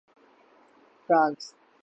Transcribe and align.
France 1.07 1.53